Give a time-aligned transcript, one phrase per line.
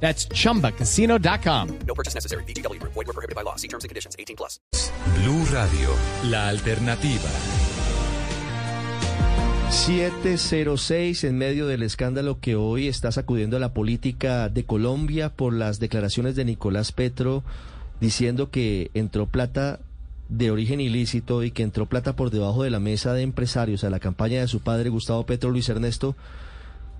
[0.00, 1.78] That's chumbacasino.com.
[1.86, 2.44] No purchase necessary.
[2.44, 2.80] BGW.
[2.82, 3.56] Void were prohibited by law.
[3.56, 4.14] See terms and conditions.
[4.18, 4.60] 18 plus.
[5.18, 5.90] Blue Radio,
[6.30, 7.30] la alternativa.
[9.70, 15.52] 706 en medio del escándalo que hoy está sacudiendo a la política de Colombia por
[15.52, 17.42] las declaraciones de Nicolás Petro
[18.00, 19.80] diciendo que entró plata
[20.28, 23.90] de origen ilícito y que entró plata por debajo de la mesa de empresarios a
[23.90, 26.16] la campaña de su padre Gustavo Petro Luis Ernesto.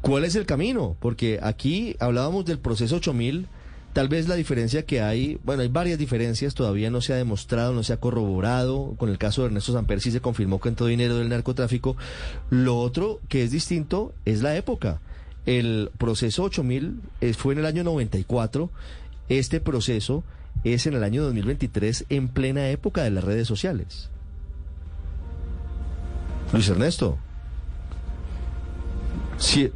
[0.03, 0.97] ¿Cuál es el camino?
[1.01, 3.49] Porque aquí hablábamos del proceso 8000,
[3.93, 7.73] tal vez la diferencia que hay, bueno, hay varias diferencias, todavía no se ha demostrado,
[7.73, 10.87] no se ha corroborado, con el caso de Ernesto Samper sí se confirmó que entró
[10.87, 11.97] dinero del narcotráfico.
[12.51, 15.01] Lo otro que es distinto es la época.
[15.45, 18.71] El proceso 8000 eh, fue en el año 94,
[19.29, 20.23] este proceso
[20.65, 24.09] es en el año 2023 en plena época de las redes sociales.
[26.53, 27.19] Luis Ernesto.
[29.39, 29.73] Sie-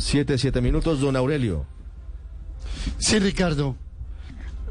[0.00, 1.66] siete, siete minutos, don Aurelio.
[2.98, 3.76] Sí, Ricardo.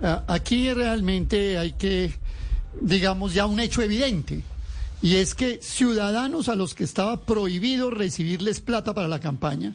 [0.01, 2.13] Ah, Aquí realmente hay que,
[2.81, 4.43] digamos, ya un hecho evidente.
[5.01, 9.73] Y es que ciudadanos a los que estaba prohibido recibirles plata para la campaña,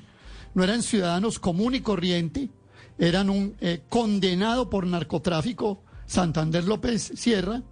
[0.55, 2.51] no eran ciudadanos común y corriente,
[2.99, 7.63] eran un eh, condenado por narcotráfico, Santander López Sierra,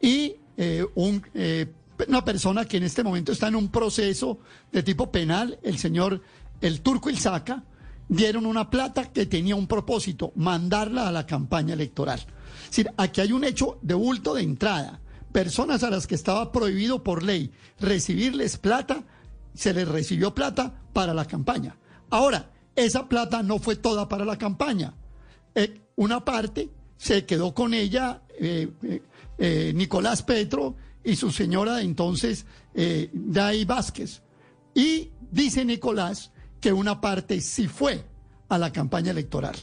[0.00, 1.66] y eh, un, eh,
[2.08, 4.38] una persona que en este momento está en un proceso
[4.72, 6.22] de tipo penal, el señor
[6.62, 7.64] El Turco Ilzaca,
[8.08, 12.20] dieron una plata que tenía un propósito, mandarla a la campaña electoral.
[12.64, 15.00] Es decir, aquí hay un hecho de bulto de entrada.
[15.32, 19.02] Personas a las que estaba prohibido por ley recibirles plata,
[19.54, 21.76] se les recibió plata para la campaña.
[22.10, 24.94] Ahora, esa plata no fue toda para la campaña.
[25.54, 28.70] Eh, una parte se quedó con ella eh,
[29.38, 34.22] eh, Nicolás Petro y su señora de entonces, Day Vázquez.
[34.74, 36.31] Y dice Nicolás
[36.62, 38.02] que una parte sí fue
[38.48, 39.56] a la campaña electoral.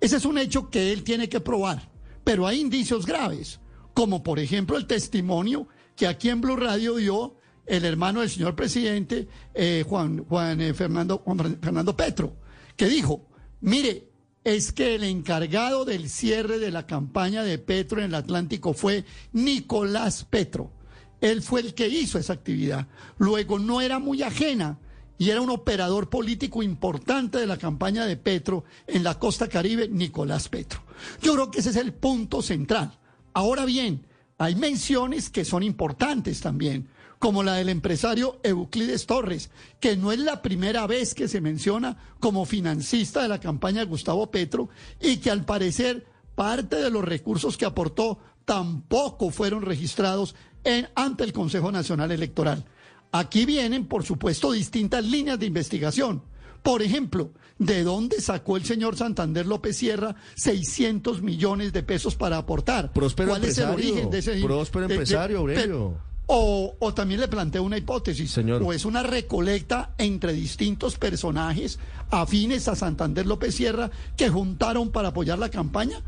[0.00, 1.90] Ese es un hecho que él tiene que probar,
[2.24, 3.60] pero hay indicios graves,
[3.94, 7.36] como por ejemplo el testimonio que aquí en Blue Radio dio
[7.66, 12.34] el hermano del señor presidente, eh, Juan, Juan, eh, Fernando, Juan Fernando Petro,
[12.76, 13.28] que dijo,
[13.60, 14.08] mire,
[14.42, 19.04] es que el encargado del cierre de la campaña de Petro en el Atlántico fue
[19.32, 20.72] Nicolás Petro.
[21.20, 22.86] Él fue el que hizo esa actividad.
[23.18, 24.78] Luego no era muy ajena
[25.18, 29.88] y era un operador político importante de la campaña de Petro en la costa caribe,
[29.88, 30.80] Nicolás Petro.
[31.20, 32.96] Yo creo que ese es el punto central.
[33.34, 34.06] Ahora bien,
[34.38, 40.20] hay menciones que son importantes también, como la del empresario Euclides Torres, que no es
[40.20, 44.68] la primera vez que se menciona como financista de la campaña de Gustavo Petro
[45.00, 46.06] y que al parecer
[46.36, 52.64] parte de los recursos que aportó tampoco fueron registrados en, ante el Consejo Nacional Electoral.
[53.12, 56.22] Aquí vienen, por supuesto, distintas líneas de investigación.
[56.62, 62.36] Por ejemplo, ¿de dónde sacó el señor Santander López Sierra 600 millones de pesos para
[62.36, 62.92] aportar?
[62.92, 65.94] Próspero ¿Cuál es el origen de ese próspero de- de- empresario, Aurelio.
[66.26, 68.62] o, o también le planteo una hipótesis, Señor.
[68.62, 71.78] o es una recolecta entre distintos personajes
[72.10, 76.02] afines a Santander López Sierra que juntaron para apoyar la campaña.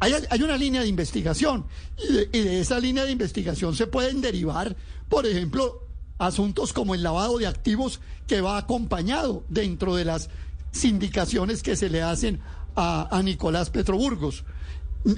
[0.00, 1.66] Hay, hay una línea de investigación
[1.98, 4.74] y de, y de esa línea de investigación se pueden derivar,
[5.08, 5.82] por ejemplo,
[6.18, 10.30] asuntos como el lavado de activos que va acompañado dentro de las
[10.72, 12.40] sindicaciones que se le hacen
[12.76, 14.44] a, a Nicolás Petroburgos.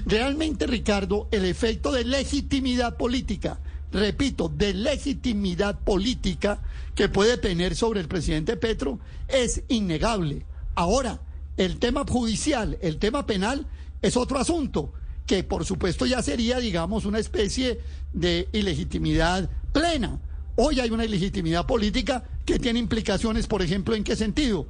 [0.05, 3.59] Realmente, Ricardo, el efecto de legitimidad política,
[3.91, 6.61] repito, de legitimidad política
[6.95, 10.45] que puede tener sobre el presidente Petro es innegable.
[10.75, 11.19] Ahora,
[11.57, 13.67] el tema judicial, el tema penal
[14.01, 14.93] es otro asunto
[15.25, 17.79] que por supuesto ya sería, digamos, una especie
[18.13, 20.19] de ilegitimidad plena.
[20.55, 24.67] Hoy hay una ilegitimidad política que tiene implicaciones, por ejemplo, ¿en qué sentido?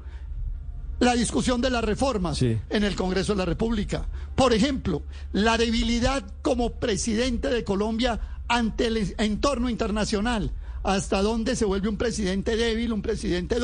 [1.00, 2.58] La discusión de las reformas Sí.
[2.70, 4.06] en el Congreso de la República.
[4.36, 5.02] Por ejemplo,
[5.34, 10.52] la debilidad como presidente de Colombia ante el entorno internacional.
[10.84, 13.60] ¿Hasta dónde se vuelve un presidente débil, un presidente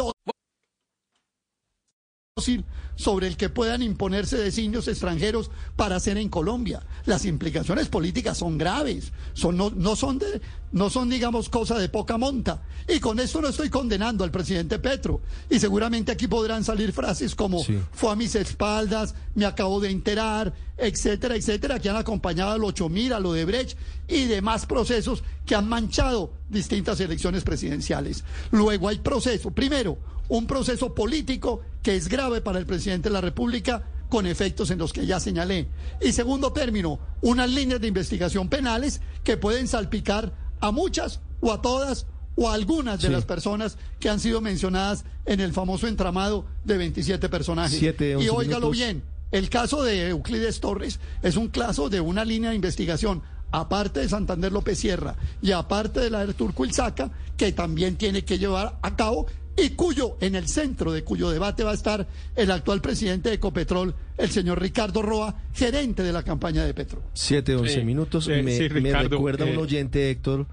[2.95, 6.81] sobre el que puedan imponerse designios extranjeros para hacer en Colombia.
[7.05, 10.41] Las implicaciones políticas son graves, son, no, no, son de,
[10.71, 12.63] no son, digamos, cosa de poca monta.
[12.87, 15.21] Y con esto no estoy condenando al presidente Petro.
[15.49, 17.79] Y seguramente aquí podrán salir frases como Sí.
[17.91, 23.13] fue a mis espaldas, me acabo de enterar, etcétera, etcétera, que han acompañado al 8000,
[23.13, 28.23] a lo de Brecht y demás procesos que han manchado distintas elecciones presidenciales.
[28.51, 29.97] Luego hay proceso, primero,
[30.29, 34.77] un proceso político que es grave para el presidente de la República con efectos en
[34.77, 35.69] los que ya señalé.
[36.01, 41.61] Y segundo término, unas líneas de investigación penales que pueden salpicar a muchas o a
[41.61, 42.05] todas
[42.35, 43.13] o a algunas de Sí.
[43.13, 47.79] las personas que han sido mencionadas en el famoso entramado de 27 personajes.
[47.79, 48.71] Siete, y óigalo minutos.
[48.71, 54.01] bien, el caso de Euclides Torres es un caso de una línea de investigación, aparte
[54.01, 58.37] de Santander López Sierra y aparte de la de Turco Ilzaca, que también tiene que
[58.39, 62.51] llevar a cabo y cuyo, en el centro de cuyo debate va a estar el
[62.51, 67.01] actual presidente de Ecopetrol, el señor Ricardo Roa, gerente de la campaña de Petro.
[67.13, 68.27] 7, 11 Sí, minutos.
[68.27, 70.45] eh, me, sí, me Ricardo, recuerda un eh, oyente, Héctor,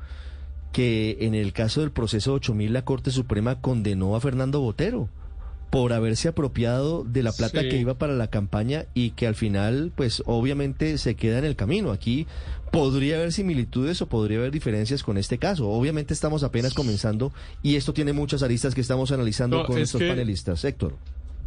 [0.73, 5.09] que en el caso del proceso 8000 la Corte Suprema condenó a Fernando Botero
[5.75, 7.69] por haberse apropiado de la plata Sí.
[7.69, 11.57] que iba para la campaña y que al final, pues obviamente se queda en el
[11.57, 11.91] camino.
[11.91, 12.29] Aquí
[12.71, 15.69] podría haber similitudes o podría haber diferencias con este caso.
[15.69, 19.79] Obviamente estamos apenas comenzando y esto tiene muchas aristas que estamos analizando No, con es
[19.81, 20.65] nuestros que- panelistas.
[20.65, 20.97] Héctor.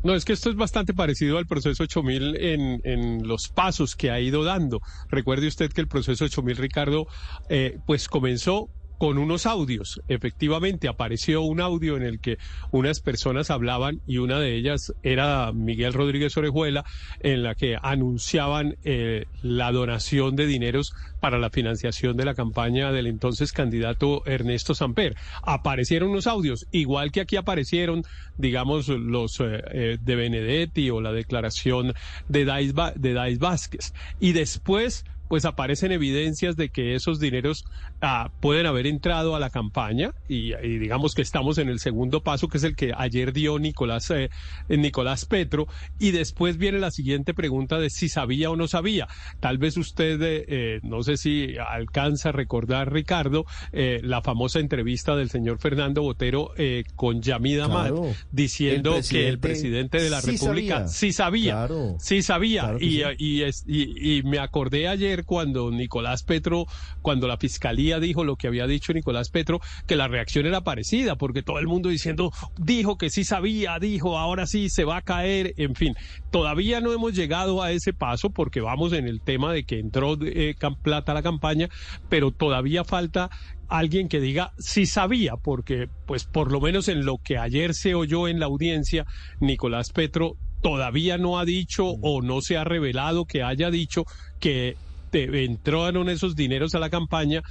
[0.03, 4.11] No, es que esto es bastante parecido al proceso 8000 en, en los pasos que
[4.11, 4.81] ha ido dando.
[5.09, 7.07] Recuerde usted que el proceso 8000, Ricardo,
[7.47, 10.01] eh, pues comenzó con unos audios.
[10.07, 12.37] Efectivamente, apareció un audio en el que
[12.71, 16.85] unas personas hablaban y una de ellas era Miguel Rodríguez Orejuela,
[17.19, 22.91] en la que anunciaban eh, la donación de dineros para la financiación de la campaña
[22.91, 25.15] del entonces candidato Ernesto Samper.
[25.43, 28.03] Aparecieron unos audios, igual que aquí aparecieron,
[28.37, 31.93] digamos, los eh, eh, de Benedetti o la declaración
[32.27, 33.93] de Dais, de Dais Vázquez.
[34.19, 37.65] Y después pues aparecen evidencias de que esos dineros
[38.01, 42.21] ah, pueden haber entrado a la campaña y, y digamos que estamos en el segundo
[42.23, 44.29] paso que es el que ayer dio Nicolás eh,
[44.69, 45.67] Nicolás Petro
[45.99, 49.07] y después viene la siguiente pregunta de si sabía o no sabía
[49.39, 54.59] tal vez usted eh, eh, no sé si alcanza a recordar Ricardo eh, la famosa
[54.59, 58.13] entrevista del señor Fernando Botero eh, con Yamid Amad Claro.
[58.31, 60.87] diciendo El que el presidente de la sí República sabía.
[60.87, 61.95] sí sabía Claro.
[61.99, 63.03] sí sabía Claro que y, sí.
[63.19, 66.65] y, es- y- y me acordé ayer cuando Nicolás Petro,
[67.01, 71.15] cuando la fiscalía dijo lo que había dicho Nicolás Petro, que la reacción era parecida,
[71.15, 75.01] porque todo el mundo diciendo, dijo que sí sabía, dijo, ahora sí se va a
[75.01, 75.95] caer, en fin,
[76.31, 80.17] todavía no hemos llegado a ese paso porque vamos en el tema de que entró
[80.21, 81.69] eh, plata a la campaña,
[82.09, 83.29] pero todavía falta
[83.67, 87.95] alguien que diga sí sabía, porque pues por lo menos en lo que ayer se
[87.95, 89.05] oyó en la audiencia,
[89.39, 94.05] Nicolás Petro todavía no ha dicho o no se ha revelado que haya dicho
[94.39, 94.75] que
[95.09, 97.41] te- entraron esos dineros a la campaña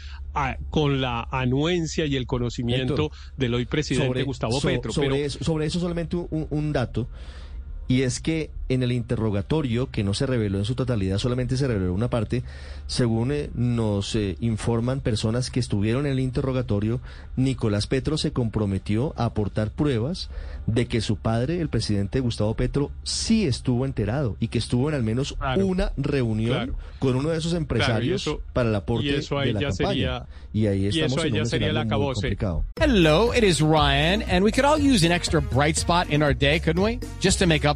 [0.71, 4.93] con la anuencia y el conocimiento del hoy presidente Gustavo so- Petro.
[4.93, 7.09] Sobre, pero eso, sobre eso solamente un, un dato,
[7.89, 11.69] y es que en el interrogatorio, que no se reveló en su totalidad, solamente se
[11.69, 12.43] reveló una parte,
[12.89, 17.01] según eh, nos eh, informan personas que estuvieron en el interrogatorio,
[17.37, 20.31] Nicolás Petro se comprometió a aportar pruebas
[20.67, 24.97] de que su padre, el presidente Gustavo Petro, sí estuvo enterado y que estuvo en
[24.97, 25.65] al menos Claro.
[25.65, 26.75] una reunión Claro.
[26.99, 29.69] con uno de esos empresarios eso- para el aporte y eso ahí de la ya
[29.69, 29.89] campaña.
[29.91, 32.37] sería- y ahí y estamos eso ahí en ya un sería acabose.
[32.81, 36.35] Hello, it is Ryan, and we could all use an extra bright spot in our
[36.37, 36.99] day, couldn't we?
[37.23, 37.76] Just to make up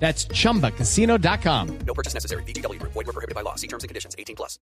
[0.00, 1.66] That's chumbacasino.com.
[1.86, 2.42] No purchase necessary.
[2.44, 2.92] VGW Group.
[2.94, 3.54] Void were prohibited by law.
[3.56, 4.16] See terms and conditions.
[4.18, 4.58] 18 plus.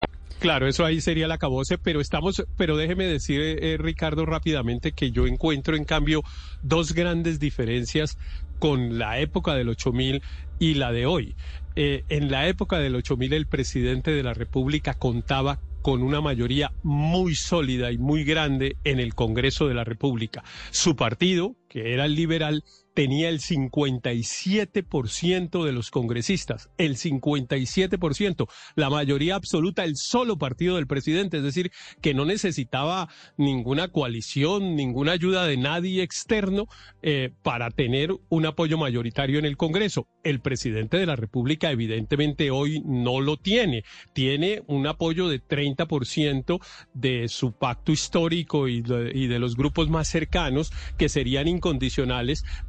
[0.43, 4.91] Claro, eso ahí sería el acabose, pero estamos, pero déjeme decir, eh, eh, Ricardo, rápidamente
[4.91, 6.25] que yo encuentro, en cambio,
[6.63, 8.19] dos grandes diferencias
[8.59, 10.21] con la época del 8000
[10.59, 11.37] y la de hoy.
[11.77, 16.73] Eh, en la época del 8000 el presidente de la República contaba con una mayoría
[16.83, 20.45] muy sólida y muy grande en el Congreso de la República.
[20.71, 22.63] Su partido, que era el liberal,
[22.93, 30.87] tenía el 57% de los congresistas, el 57%, la mayoría absoluta, el solo partido del
[30.87, 36.67] presidente, es decir, que no necesitaba ninguna coalición, ninguna ayuda de nadie externo
[37.01, 40.07] eh, para tener un apoyo mayoritario en el Congreso.
[40.23, 46.61] El presidente de la República evidentemente hoy no lo tiene, tiene un apoyo de 30%
[46.93, 51.49] de su pacto histórico y de, y de los grupos más cercanos que serían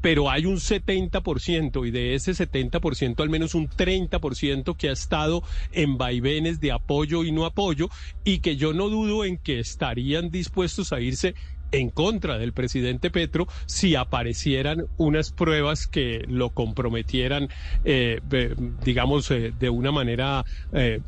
[0.02, 5.44] pero hay un 70% y de ese 70% al menos un 30% que ha estado
[5.72, 7.90] en vaivenes de apoyo y no apoyo
[8.24, 11.36] y que yo no dudo en que estarían dispuestos a irse
[11.74, 17.50] en contra del presidente Petro si aparecieran unas pruebas que lo comprometieran,
[17.84, 18.22] eh,
[18.84, 21.02] digamos, eh, de una manera eh,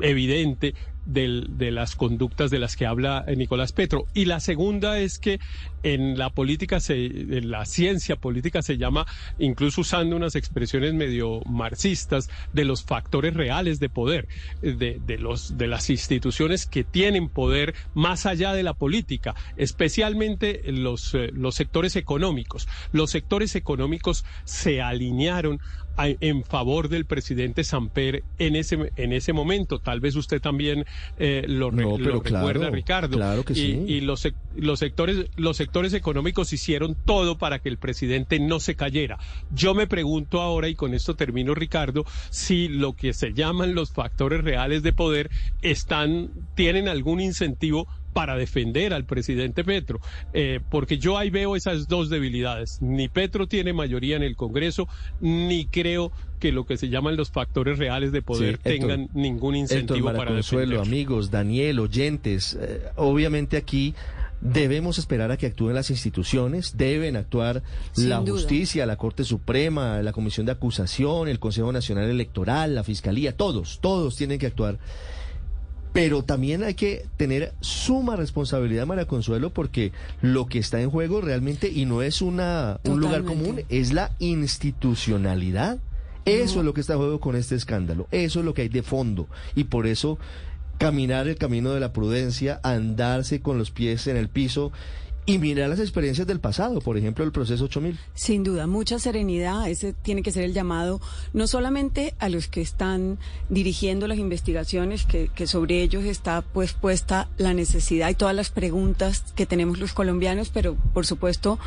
[0.00, 4.04] evidente del- de las conductas de las que habla eh, Nicolás Petro.
[4.14, 5.38] Y la segunda es que
[5.82, 9.06] en la política, se, en la ciencia política se llama,
[9.38, 14.26] incluso usando unas expresiones medio marxistas, de los factores reales de poder,
[14.62, 19.34] eh, de, de los, de las instituciones que tienen poder más allá de la política,
[19.56, 22.66] especialmente los, eh, los sectores económicos.
[22.92, 25.58] Los sectores económicos se alinearon
[25.96, 29.78] a- en favor del presidente Samper en ese en ese momento.
[29.78, 30.84] Tal vez usted también
[31.18, 33.16] eh, lo, re- No, lo pero claro, recuerda, Ricardo.
[33.16, 33.84] claro que y, sí.
[33.86, 38.74] y los, los sectores los sectores económicos hicieron todo para que el presidente no se
[38.74, 39.18] cayera.
[39.54, 43.92] Yo me pregunto ahora y con esto termino, Ricardo, si lo que se llaman los
[43.92, 45.30] factores reales de poder
[45.62, 50.00] están tienen algún incentivo para defender al presidente Petro,
[50.32, 52.78] eh, porque yo ahí veo esas dos debilidades.
[52.80, 54.88] Ni Petro tiene mayoría en el Congreso,
[55.20, 58.72] ni creo que lo que se llaman los factores reales de poder Sí, Héctor.
[58.88, 60.86] tengan ningún Héctor incentivo para Maraconsuelo, defender.
[60.94, 63.94] amigos, Daniel, oyentes, eh, obviamente aquí
[64.40, 68.32] debemos esperar a que actúen las instituciones, deben actuar Sin la duda.
[68.32, 73.78] justicia, la Corte Suprema, la Comisión de Acusación, el Consejo Nacional Electoral, la Fiscalía, todos,
[73.80, 74.78] todos tienen que actuar.
[75.94, 81.20] Pero también hay que tener suma responsabilidad, María Consuelo, porque lo que está en juego
[81.20, 85.78] realmente, y no es una, un lugar común, es la institucionalidad.
[86.24, 88.08] Eso es lo que está en juego con este escándalo.
[88.10, 89.28] Eso es lo que hay de fondo.
[89.54, 90.18] Y por eso
[90.78, 94.72] caminar el camino de la prudencia, andarse con los pies en el piso
[95.26, 97.98] y mirar las experiencias del pasado, por ejemplo, el proceso 8000.
[98.14, 99.68] Sin duda, mucha serenidad.
[99.68, 101.00] Ese tiene que ser el llamado
[101.32, 107.28] no solamente a los que están dirigiendo las investigaciones, que, sobre ellos está pues puesta
[107.38, 111.58] la necesidad y todas las preguntas que tenemos los colombianos, pero por supuesto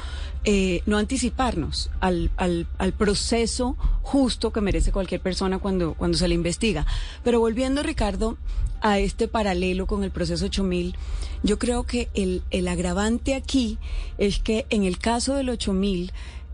[0.43, 6.27] eh, no anticiparnos al, al, al proceso justo que merece cualquier persona cuando, cuando se
[6.27, 6.85] le investiga.
[7.23, 8.37] Pero volviendo, Ricardo,
[8.81, 10.95] a este paralelo con el proceso 8000,
[11.43, 13.77] yo creo que el, el agravante aquí
[14.17, 16.11] es que en el caso del 8000,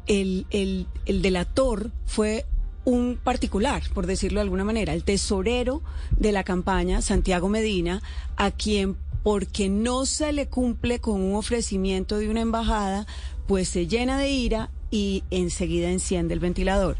[0.07, 2.45] el, el, el delator fue
[2.85, 8.01] un particular, por decirlo de alguna manera, el tesorero de la campaña, Santiago Medina,
[8.35, 13.07] a quien porque no se le cumple con un ofrecimiento de una embajada,
[13.47, 16.97] pues se llena de ira y enseguida enciende el ventilador.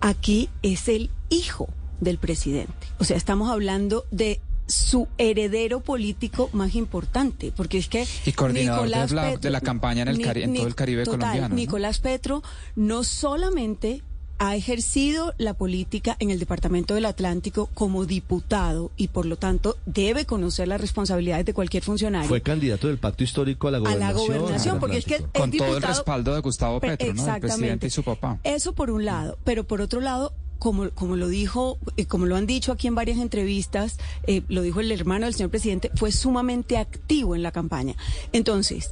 [0.00, 1.68] Aquí es el hijo
[2.00, 2.86] del presidente.
[2.98, 8.84] O sea, estamos hablando de su heredero político más importante, porque es que Y coordinador
[8.86, 11.04] Nicolás de la- Petro- de la campaña en el Ni- Cari- en todo el Caribe
[11.04, 11.54] total, colombiano, ¿no?
[11.54, 12.42] Nicolás Petro
[12.74, 14.02] no solamente
[14.38, 19.78] ha ejercido la política en el Departamento del Atlántico como diputado y por lo tanto
[19.86, 22.28] debe conocer las responsabilidades de cualquier funcionario.
[22.28, 24.38] Fue candidato del pacto histórico a la a la gobernación.
[24.40, 25.24] gobernación, porque es que.
[25.32, 27.12] Con todo el respaldo de Gustavo Pe- Petro, ¿no?
[27.12, 27.48] El Exactamente.
[27.56, 28.38] presidente y su papá.
[28.44, 32.36] Eso por un lado, pero por otro lado, como, como lo dijo, eh, como lo
[32.36, 36.12] han dicho aquí en varias entrevistas, eh, lo dijo el hermano del señor presidente, fue
[36.12, 37.94] sumamente activo en la campaña.
[38.32, 38.90] Entonces,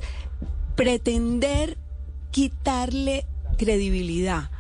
[0.77, 1.79] pretender
[2.31, 4.51] quitarle credibilidad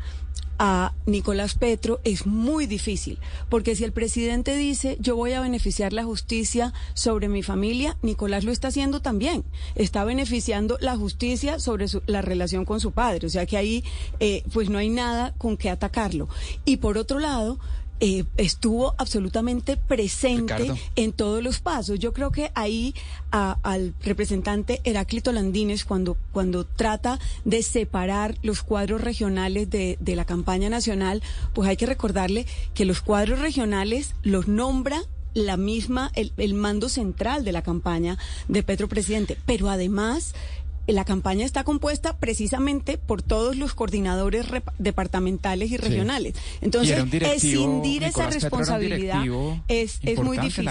[0.58, 3.18] a Nicolás Petro es muy difícil,
[3.48, 8.44] porque si el presidente dice yo voy a beneficiar la justicia sobre mi familia, Nicolás
[8.44, 9.44] lo está haciendo también.
[9.74, 13.84] Está beneficiando la justicia sobre su- la relación con su padre, o sea que ahí
[14.20, 16.28] eh, pues no hay nada con que atacarlo.
[16.64, 17.58] Y por otro lado,
[18.00, 20.78] eh, estuvo absolutamente presente Ricardo.
[20.96, 21.98] en todos los pasos.
[21.98, 22.94] Yo creo que ahí
[23.30, 30.16] a- al representante Heráclito Landines, cuando, cuando trata de separar los cuadros regionales de, de
[30.16, 31.22] la campaña nacional,
[31.52, 35.00] pues hay que recordarle que los cuadros regionales los nombra
[35.34, 40.32] la misma, el, el mando central de la campaña de Petro Presidente, pero además
[40.92, 44.46] la campaña está compuesta precisamente por todos los coordinadores
[44.78, 46.34] departamentales y regionales.
[46.60, 49.24] Entonces, y escindir Nicolás esa responsabilidad
[49.68, 50.70] es, muy difícil.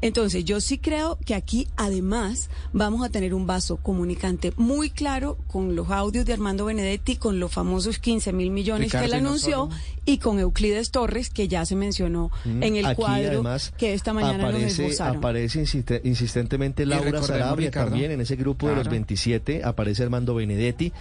[0.00, 5.36] Entonces, yo sí creo que aquí además vamos a tener un vaso comunicante muy claro
[5.48, 9.68] con los audios de Armando Benedetti, con los famosos 15 mil millones que él anunció
[10.04, 13.42] y con Euclides Torres, que ya se mencionó en el cuadro
[13.76, 15.16] que esta mañana aparece, nos esbozaron.
[15.18, 15.64] Aparece
[16.04, 20.92] insistentemente Laura Sarabia también en ese grupo de los 27 aparece Armando Benedetti.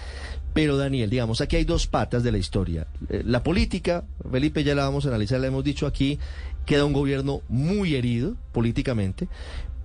[0.54, 2.88] Pero Daniel, digamos, aquí hay dos patas de la historia.
[3.10, 6.18] Eh, la política, Felipe, ya la vamos a analizar, la hemos dicho aquí,
[6.66, 9.27] queda un gobierno muy herido políticamente,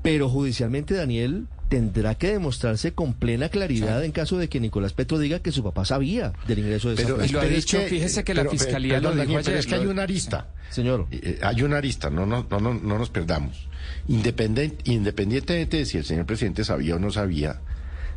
[0.02, 5.18] pero judicialmente Daniel tendrá que demostrarse con plena claridad en caso de que Nicolás Petro
[5.18, 8.24] diga que su papá sabía del ingreso de pero, esa y lo ha dicho, fíjese
[8.24, 10.48] que la eh, fiscalía lo dijo Daniel, es que hay una arista.
[10.68, 11.06] Señor.
[11.10, 13.68] Eh, hay una arista, no, no, no, no nos perdamos.
[14.08, 17.60] Independent, independientemente de si el señor presidente sabía o no sabía,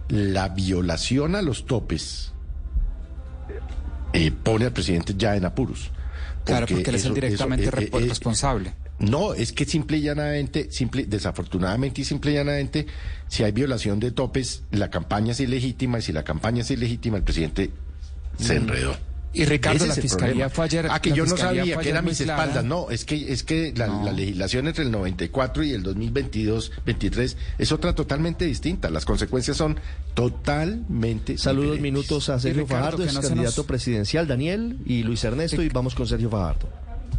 [0.10, 2.34] la violación a los topes
[4.14, 5.92] eh, pone al presidente ya en apuros.
[6.44, 8.74] Claro, porque él es el directamente eso, eh, eh, responsable.
[9.00, 12.86] No, es que simple y llanamente, simple, desafortunadamente y simple y llanamente,
[13.28, 17.18] si hay violación de topes, la campaña es ilegítima y si la campaña es ilegítima,
[17.18, 17.72] el presidente
[18.38, 18.96] se enredó.
[19.36, 20.88] Y Ricardo, Ese la fiscalía fue ayer.
[20.90, 22.42] Ah, que yo no sabía que era mis clara.
[22.44, 22.64] espaldas.
[22.66, 24.04] No, es que es que la, No.
[24.06, 28.90] la legislación entre el 94 y el 2022, 23 es otra totalmente distinta.
[28.90, 29.78] Las consecuencias son
[30.14, 31.38] totalmente.
[31.38, 31.82] Saludos diferentes.
[31.84, 35.62] minutos a Sergio Ricardo, Fajardo, que es no candidato nos- presidencial, Daniel y Luis Ernesto,
[35.62, 36.70] y vamos con Sergio Fajardo.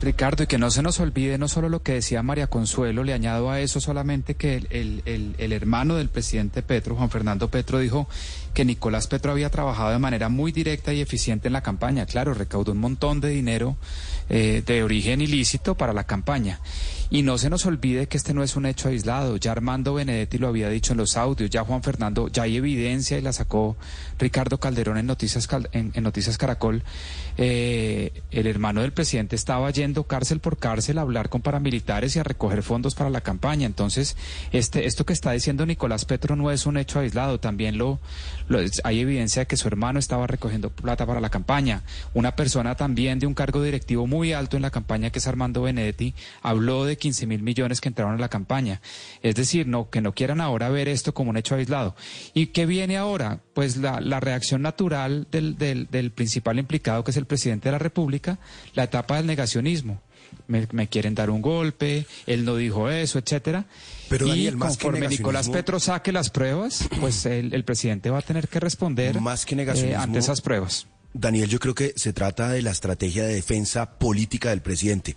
[0.01, 3.13] Ricardo, y que no se nos olvide no solo lo que decía María Consuelo, le
[3.13, 7.79] añado a eso solamente que el, el- el- hermano del presidente Petro, Juan Fernando Petro,
[7.79, 8.09] dijo
[8.55, 12.07] que Nicolás Petro había trabajado de manera muy directa y eficiente en la campaña.
[12.07, 13.77] Claro, recaudó un montón de dinero
[14.29, 16.61] eh, de origen ilícito para la campaña.
[17.09, 19.37] Y no se nos olvide que este no es un hecho aislado.
[19.37, 23.17] Ya Armando Benedetti lo había dicho en los audios, ya Juan Fernando, ya hay evidencia
[23.17, 23.77] y la sacó
[24.19, 26.83] Ricardo Calderón en Noticias, Cal- en, Noticias Caracol.
[27.39, 32.19] Eh, el hermano del presidente estaba yendo cárcel por cárcel a hablar con paramilitares y
[32.19, 33.67] a recoger fondos para la campaña.
[33.67, 34.17] Entonces,
[34.53, 37.39] este, esto que está diciendo Nicolás Petro no es un hecho aislado.
[37.39, 38.01] También lo,
[38.49, 41.83] lo- hay evidencia de que su hermano estaba recogiendo plata para la campaña.
[42.15, 45.63] Una persona también de un cargo directivo muy alto en la campaña, que es Armando
[45.63, 48.81] Benedetti, habló de 15 mil millones que entraron a la campaña.
[49.23, 51.95] Es decir, no, que no quieran ahora ver esto como un hecho aislado.
[52.35, 53.41] ¿Y qué viene ahora?
[53.55, 57.73] Pues la, la reacción natural del, del, del principal implicado, que es el presidente de
[57.73, 58.39] la República,
[58.75, 60.01] la etapa del negacionismo.
[60.49, 63.67] Me, me quieren dar un golpe, él no dijo eso, etcétera.
[64.09, 68.11] Pero, y Daniel, más que conforme Nicolás Petro saque las pruebas, pues el, el presidente
[68.11, 70.87] va a tener que responder Más que eh, ante esas pruebas.
[71.13, 75.17] Daniel, yo creo que se trata de la estrategia de defensa política del presidente.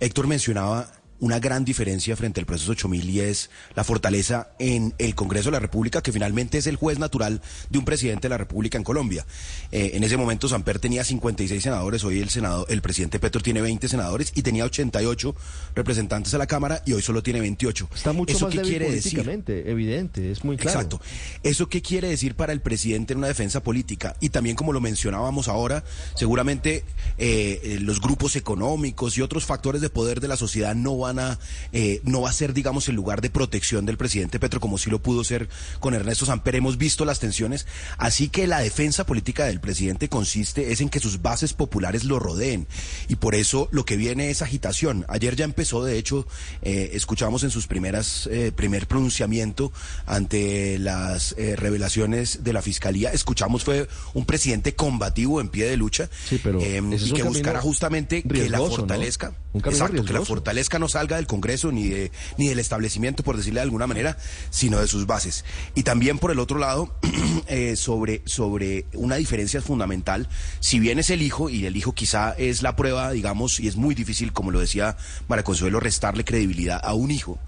[0.00, 0.90] Héctor mencionaba
[1.24, 5.52] una gran diferencia frente al proceso 8000 y es la fortaleza en el Congreso de
[5.52, 7.40] la República, que finalmente es el juez natural
[7.70, 9.24] de un presidente de la República en Colombia.
[9.72, 13.62] Eh, en ese momento Samper tenía 56 senadores, hoy el senado, el presidente Petro tiene
[13.62, 15.34] 20 senadores y tenía 88
[15.74, 17.88] representantes a la Cámara y hoy solo tiene 28.
[17.94, 19.44] Está mucho ¿Eso más qué débil quiere decir?
[19.48, 20.78] evidente, es muy claro.
[20.78, 21.00] Exacto.
[21.42, 24.14] ¿Eso qué quiere decir para el presidente en una defensa política?
[24.20, 25.84] Y también, como lo mencionábamos ahora,
[26.16, 26.84] seguramente
[27.16, 31.13] eh, eh, los grupos económicos y otros factores de poder de la sociedad no van
[31.18, 31.38] a,
[31.72, 34.90] eh, no va a ser, digamos, el lugar de protección del presidente Petro, como sí
[34.90, 35.48] lo pudo ser
[35.80, 36.56] con Ernesto Samper.
[36.56, 37.66] Hemos visto las tensiones.
[37.98, 42.18] Así que la defensa política del presidente consiste es en que sus bases populares lo
[42.18, 42.66] rodeen.
[43.08, 45.04] Y por eso lo que viene es agitación.
[45.08, 46.26] Ayer ya empezó, de hecho,
[46.62, 49.72] eh, escuchamos en sus primeras, eh, primer pronunciamiento
[50.06, 55.76] ante las eh, revelaciones de la fiscalía, escuchamos fue un presidente combativo en pie de
[55.76, 60.24] lucha Sí, pero es y que buscara justamente que la fortalezca, Un exacto, que la
[60.24, 64.16] fortalezca no salga del Congreso ni de ni del establecimiento, por decirle de alguna manera,
[64.50, 65.44] sino de sus bases.
[65.74, 66.94] Y también por el otro lado,
[67.46, 70.28] eh, sobre, sobre una diferencia fundamental,
[70.60, 73.76] si bien es el hijo, y el hijo quizá es la prueba, digamos, y es
[73.76, 74.96] muy difícil, como lo decía
[75.44, 77.38] Consuelo, restarle credibilidad a un hijo,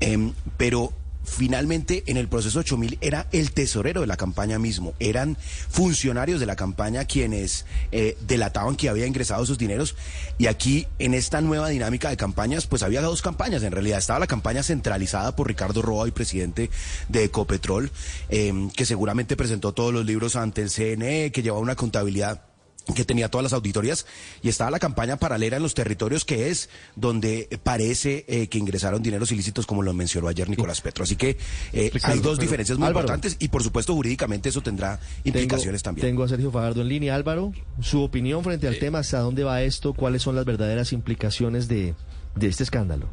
[0.00, 0.92] em, pero
[1.24, 5.36] finalmente en el proceso 8000 era el tesorero de la campaña mismo, eran
[5.68, 9.96] funcionarios de la campaña quienes eh, delataban que había ingresado esos dineros.
[10.38, 13.62] Y aquí en esta nueva dinámica de campañas pues había dos campañas.
[13.62, 16.70] En realidad, estaba la campaña centralizada por Ricardo Roa y presidente
[17.08, 17.90] de Ecopetrol
[18.28, 22.51] eh, que seguramente presentó todos los libros ante el CNE, que llevaba una contabilidad
[22.94, 24.06] que tenía todas las auditorías
[24.42, 29.02] y estaba la campaña paralela en los territorios que es donde parece eh, que ingresaron
[29.02, 31.04] dineros ilícitos como lo mencionó ayer Nicolás Petro.
[31.04, 31.36] Así que
[31.72, 33.04] eh, hay dos diferencias muy Álvaro.
[33.06, 36.06] importantes y por supuesto jurídicamente eso tendrá implicaciones tengo, también.
[36.08, 37.14] Tengo a Sergio Fajardo en línea.
[37.14, 39.94] Álvaro, su opinión frente al tema, ¿hasta dónde va esto?
[39.94, 41.94] ¿Cuáles son las verdaderas implicaciones de,
[42.34, 43.08] de este escándalo?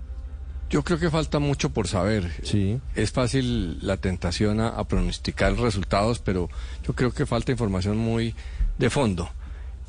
[0.70, 2.32] Yo creo que falta mucho por saber.
[2.44, 2.80] Sí.
[2.96, 6.48] Es fácil la tentación a, a pronosticar resultados, pero
[6.86, 8.36] yo creo que falta información muy
[8.78, 9.30] de fondo.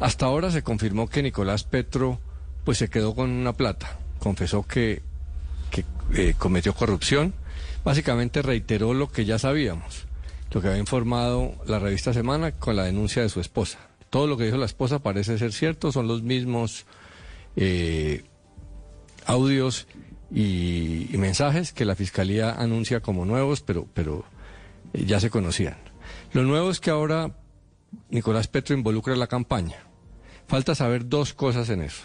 [0.00, 2.18] Hasta ahora se confirmó que Nicolás Petro
[2.64, 3.98] pues se quedó con una plata.
[4.18, 5.02] Confesó que,
[6.14, 7.34] eh, cometió corrupción.
[7.84, 10.06] Básicamente reiteró lo que ya sabíamos,
[10.52, 13.78] lo que había informado la revista Semana con la denuncia de su esposa.
[14.08, 16.86] Todo lo que dijo la esposa parece ser cierto, son los mismos
[17.56, 18.24] eh,
[19.26, 19.86] audios
[20.30, 24.24] y, y mensajes que la fiscalía anuncia como nuevos, pero, pero
[24.94, 25.76] eh, ya se conocían.
[26.32, 27.32] Lo nuevo es que ahora
[28.10, 29.89] Nicolás Petro involucra la campaña.
[30.50, 32.02] Falta saber dos cosas en eso.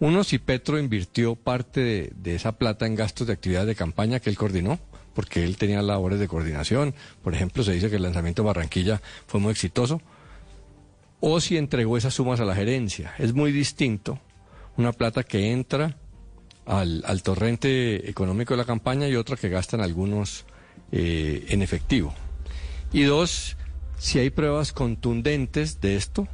[0.00, 4.28] Uno, si Petro invirtió parte de, esa plata en gastos de actividades de campaña que
[4.28, 4.80] él coordinó,
[5.14, 6.96] porque él tenía labores de coordinación.
[7.22, 10.02] Por ejemplo, se dice que el lanzamiento de Barranquilla fue muy exitoso.
[11.20, 13.14] O si entregó esas sumas a la gerencia.
[13.18, 14.18] Es muy distinto
[14.76, 15.96] una plata que entra
[16.64, 20.44] al, al torrente económico de la campaña y otra que gastan algunos
[20.90, 22.12] eh, en efectivo.
[22.92, 23.56] Y dos,
[23.96, 26.26] si hay pruebas contundentes de esto,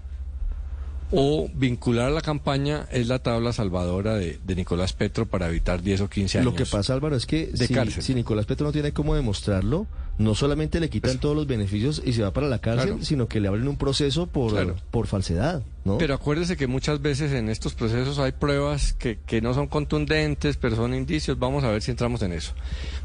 [1.12, 5.82] o vincular a la campaña es la tabla salvadora de, de Nicolás Petro para evitar
[5.82, 6.52] 10 o 15 años.
[6.52, 8.02] Lo que pasa, Álvaro, es que de si, cárcel.
[8.02, 9.86] si Nicolás Petro no tiene cómo demostrarlo,
[10.18, 13.04] no solamente le quitan todos los beneficios y se va para la cárcel, Claro.
[13.04, 14.76] sino que le abren un proceso por, Claro.
[14.90, 15.98] por falsedad, ¿no?
[15.98, 20.56] Pero acuérdese que muchas veces en estos procesos hay pruebas que, que no son contundentes,
[20.56, 21.38] pero son indicios.
[21.38, 22.52] Vamos a ver si entramos en eso.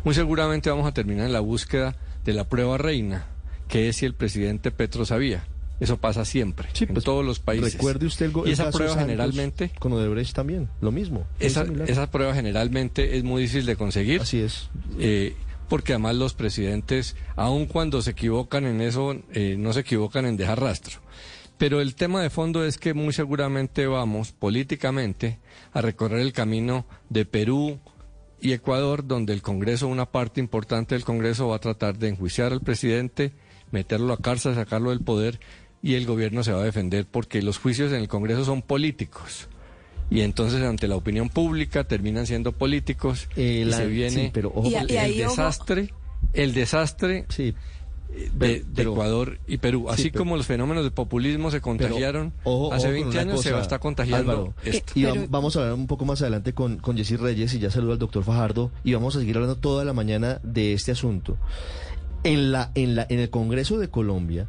[0.04, 3.26] Muy seguramente vamos a terminar en la búsqueda de la prueba reina,
[3.68, 5.46] que es si el presidente Petro sabía.
[5.80, 7.74] Eso pasa siempre, Sí, en pues, todos los países.
[7.74, 11.28] Recuerde usted el, y esa prueba Santos generalmente, Con Odebrecht también, lo mismo.
[11.40, 14.22] esa, esa prueba generalmente es muy difícil de conseguir.
[14.22, 14.70] Así es.
[15.00, 15.36] Eh,
[15.70, 20.38] porque además los presidentes, aun cuando se equivocan en eso, eh, no se equivocan en
[20.38, 21.00] dejar rastro.
[21.58, 25.40] Pero el tema de fondo es que muy seguramente vamos políticamente
[25.74, 27.80] a recorrer el camino de Perú
[28.40, 32.52] y Ecuador, donde el Congreso, una parte importante del Congreso va a tratar de enjuiciar
[32.52, 33.34] al presidente,
[33.72, 35.40] meterlo a cárcel, sacarlo del poder
[35.84, 39.48] y el gobierno se va a defender porque los juicios en el Congreso son políticos.
[40.10, 44.30] Y entonces ante la opinión pública terminan siendo políticos Eh, y la- se viene sí,
[44.34, 45.94] pero ojo Y a- con- y ahí, el ojo- desastre,
[46.34, 47.54] el desastre Sí,
[48.10, 49.86] de, pero- de pero- Ecuador y Perú.
[49.90, 52.94] sí, Así pero- como los fenómenos de populismo se pero contagiaron ojo- hace ojo con
[52.94, 54.94] 20 una años, se va a estar contagiando Álvaro, esto.
[54.96, 57.92] Y vamos a hablar un poco más adelante con, con Jessy Reyes y ya saludo
[57.92, 61.38] al doctor Fajardo y vamos a seguir hablando toda la mañana de este asunto.
[62.24, 64.48] En, la, en, la, en el Congreso de Colombia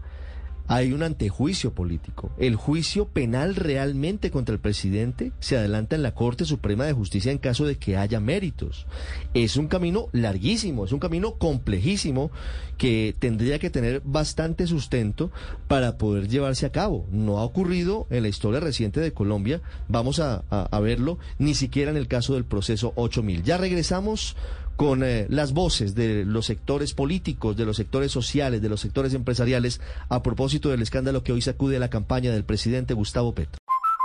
[0.68, 2.30] hay un antejuicio político.
[2.38, 7.32] El juicio penal realmente contra el presidente se adelanta en la Corte Suprema de Justicia
[7.32, 8.86] en caso de que haya méritos.
[9.32, 12.30] Es un camino larguísimo, es un camino complejísimo
[12.76, 15.32] que tendría que tener bastante sustento
[15.68, 17.06] para poder llevarse a cabo.
[17.10, 20.44] No ha ocurrido en la historia reciente de Colombia, vamos a,
[20.80, 23.42] verlo, ni siquiera en el caso del proceso 8000.
[23.42, 24.36] Ya regresamos
[24.78, 29.12] con eh, las voces de los sectores políticos, de los sectores sociales, de los sectores
[29.12, 33.58] empresariales, a propósito del escándalo que hoy sacude la campaña del presidente Gustavo Petro.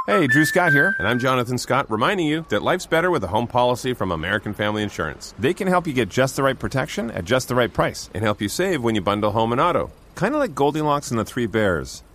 [0.08, 3.28] Hey, Drew Scott here, and I'm Jonathan Scott, reminding you that life's better with a
[3.28, 5.36] home policy from American Family Insurance.
[5.38, 8.24] They can help you get just the right protection at just the right price and
[8.24, 9.92] help you save when you bundle home and auto.
[10.16, 12.02] Kind of like Goldilocks and the Three Bears.